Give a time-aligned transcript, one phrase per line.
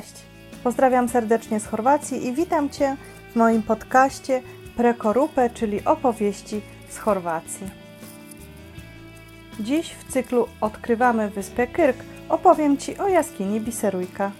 [0.00, 0.14] Cześć!
[0.64, 2.96] Pozdrawiam serdecznie z Chorwacji i witam Cię
[3.32, 4.42] w moim podcaście
[4.76, 7.70] Prekorupe, czyli opowieści z Chorwacji.
[9.60, 11.96] Dziś w cyklu Odkrywamy Wyspę Kyrk
[12.28, 14.30] opowiem Ci o jaskini Biserujka.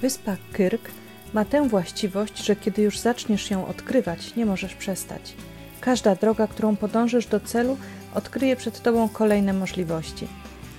[0.00, 0.90] Wyspa Kyrk
[1.34, 5.34] ma tę właściwość, że kiedy już zaczniesz ją odkrywać, nie możesz przestać.
[5.80, 7.76] Każda droga, którą podążysz do celu,
[8.14, 10.28] odkryje przed Tobą kolejne możliwości.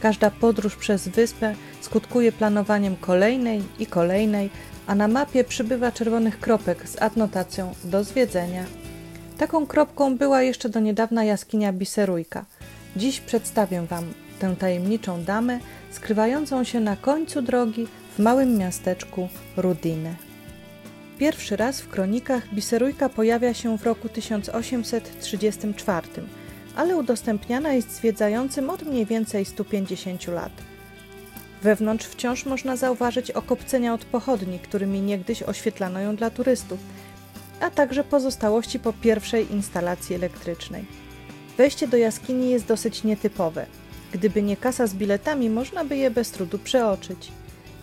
[0.05, 4.49] Każda podróż przez wyspę skutkuje planowaniem kolejnej i kolejnej,
[4.87, 8.65] a na mapie przybywa czerwonych kropek z adnotacją do zwiedzenia.
[9.37, 12.45] Taką kropką była jeszcze do niedawna jaskinia Biserujka.
[12.95, 15.59] Dziś przedstawię Wam tę tajemniczą damę
[15.91, 20.15] skrywającą się na końcu drogi w małym miasteczku Rudine.
[21.17, 26.07] Pierwszy raz w kronikach Biserujka pojawia się w roku 1834
[26.75, 30.51] ale udostępniana jest zwiedzającym od mniej więcej 150 lat.
[31.61, 36.79] Wewnątrz wciąż można zauważyć okopcenia od pochodni, którymi niegdyś oświetlano ją dla turystów,
[37.59, 40.85] a także pozostałości po pierwszej instalacji elektrycznej.
[41.57, 43.65] Wejście do jaskini jest dosyć nietypowe.
[44.11, 47.31] Gdyby nie kasa z biletami, można by je bez trudu przeoczyć.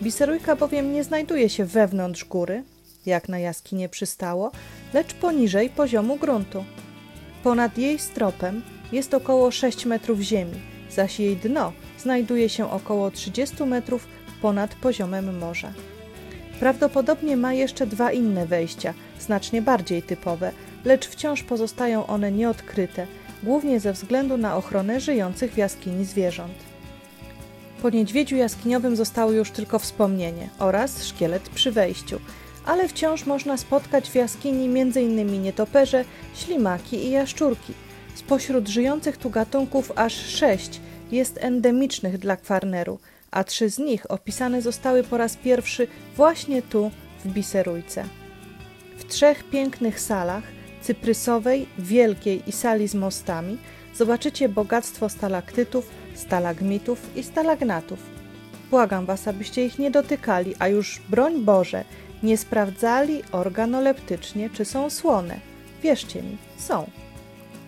[0.03, 2.63] Biserujka bowiem nie znajduje się wewnątrz góry,
[3.07, 4.53] jak na jaskinie przystało,
[4.95, 6.65] lecz poniżej poziomu gruntu.
[7.43, 8.63] Ponad jej stropem
[8.93, 14.07] jest około 6 metrów ziemi, zaś jej dno znajduje się około 30 metrów
[14.43, 15.73] ponad poziomem morza.
[16.61, 20.53] Prawdopodobnie ma jeszcze dwa inne wejścia, znacznie bardziej typowe,
[20.85, 23.07] lecz wciąż pozostają one nieodkryte,
[23.43, 26.55] głównie ze względu na ochronę żyjących w jaskini zwierząt.
[27.83, 32.21] Po niedźwiedziu jaskiniowym zostało już tylko wspomnienie oraz szkielet przy wejściu,
[32.67, 35.43] ale wciąż można spotkać w jaskini m.in.
[35.43, 36.05] nietoperze,
[36.35, 37.73] ślimaki i jaszczurki–
[38.15, 40.81] Spośród żyjących tu gatunków aż sześć
[41.13, 42.99] jest endemicznych dla Kwarneru,
[43.31, 46.91] a trzy z nich opisane zostały po raz pierwszy właśnie tu,
[47.25, 48.05] w Biserujce.
[48.99, 50.45] W trzech pięknych salach,
[50.83, 53.59] cyprysowej, wielkiej i sali z mostami,
[53.95, 57.99] zobaczycie bogactwo stalaktytów, stalagmitów i stalagnatów.
[58.71, 61.85] Błagam Was, abyście ich nie dotykali, a już broń Boże,
[62.23, 65.41] nie sprawdzali organoleptycznie, czy są słone.
[65.83, 67.02] Wierzcie mi, są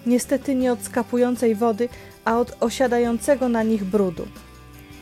[0.06, 1.88] niestety nie od skapującej wody,
[2.24, 4.26] a od osiadającego na nich brudu.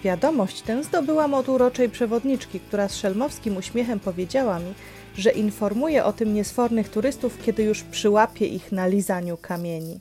[0.04, 4.74] Wiadomość tę zdobyłam od uroczej przewodniczki, która z szelmowskim uśmiechem powiedziała mi,
[5.16, 10.00] że informuje o tym niesfornych turystów, kiedy już przyłapie ich na lizaniu kamieni.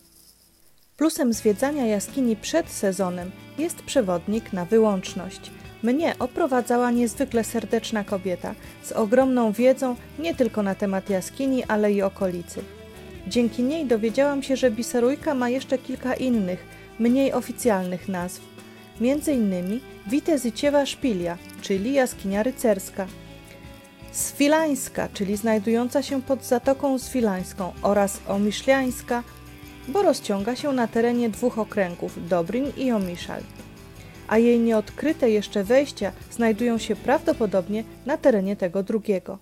[0.98, 5.52] Plusem zwiedzania jaskini przed sezonem jest przewodnik na wyłączność.
[5.84, 12.02] Mnie oprowadzała niezwykle serdeczna kobieta z ogromną wiedzą nie tylko na temat jaskini, ale i
[12.02, 12.62] okolicy.
[13.28, 16.66] Dzięki niej dowiedziałam się, że Biserujka ma jeszcze kilka innych,
[17.00, 18.42] mniej oficjalnych nazw.
[19.02, 23.08] Między innymi Witezyciewa Szpilia, czyli jaskinia rycerska,
[24.12, 29.24] Swilańska, czyli znajdująca się pod Zatoką Swilańską oraz Omiszliańska,
[29.88, 33.42] bo rozciąga się na terenie dwóch okręgów Dobrin i Omiszal.
[34.28, 39.38] A jej nieodkryte jeszcze wejścia znajdują się prawdopodobnie na terenie tego drugiego.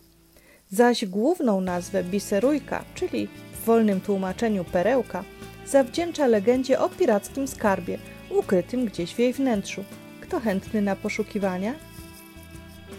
[0.71, 3.27] Zaś główną nazwę Biserujka, czyli
[3.69, 5.23] wolnym tłumaczeniu perełka,
[5.65, 7.97] zawdzięcza legendzie o pirackim skarbie,
[8.29, 9.83] ukrytym gdzieś w jej wnętrzu.
[10.21, 11.73] Kto chętny na poszukiwania?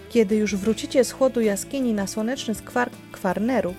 [0.09, 3.75] Kiedy już wrócicie z chłodu jaskini na słoneczny skwar Kwarneru,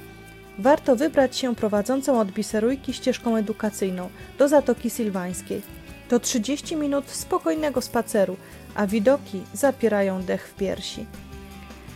[0.59, 5.61] warto wybrać się prowadzącą od Biserujki ścieżką edukacyjną do Zatoki Sylwańskiej.
[6.09, 8.37] To 30 minut spokojnego spaceru,
[8.75, 11.05] a widoki zapierają dech w piersi.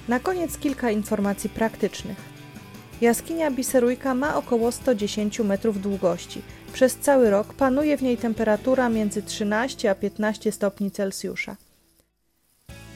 [0.08, 2.35] Na koniec kilka informacji praktycznych.
[3.02, 6.42] Jaskinia Biserujka ma około 110 metrów długości.
[6.74, 11.56] Przez cały rok panuje w niej temperatura między 13 a 15 stopni Celsjusza.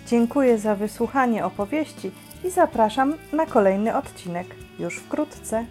[0.07, 2.11] Dziękuję za wysłuchanie opowieści
[2.43, 4.47] i zapraszam na kolejny odcinek
[4.79, 5.65] już wkrótce.